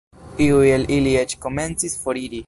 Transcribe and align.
Iuj 0.45 0.69
el 0.77 0.87
ili 0.95 1.13
eĉ 1.19 1.35
komencis 1.47 1.99
foriri. 2.07 2.39